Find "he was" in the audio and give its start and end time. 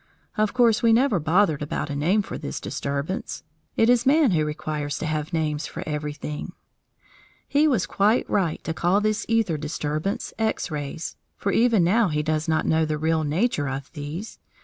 7.47-7.85